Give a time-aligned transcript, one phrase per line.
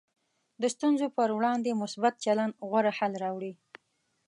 [0.61, 3.53] د ستونزو پر وړاندې مثبت چلند غوره حل راولي.